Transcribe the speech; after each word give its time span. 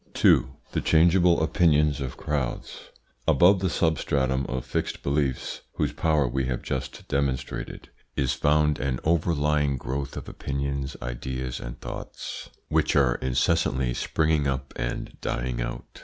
2. 0.15 0.49
THE 0.71 0.81
CHANGEABLE 0.81 1.43
OPINIONS 1.43 2.01
OF 2.01 2.17
CROWDS 2.17 2.89
Above 3.27 3.59
the 3.59 3.69
substratum 3.69 4.47
of 4.47 4.65
fixed 4.65 5.03
beliefs, 5.03 5.61
whose 5.73 5.93
power 5.93 6.27
we 6.27 6.45
have 6.47 6.63
just 6.63 7.07
demonstrated, 7.07 7.89
is 8.15 8.33
found 8.33 8.79
an 8.79 8.99
overlying 9.03 9.77
growth 9.77 10.17
of 10.17 10.27
opinions, 10.27 10.97
ideas, 11.03 11.59
and 11.59 11.79
thoughts 11.79 12.49
which 12.67 12.95
are 12.95 13.19
incessantly 13.21 13.93
springing 13.93 14.47
up 14.47 14.73
and 14.75 15.21
dying 15.21 15.61
out. 15.61 15.99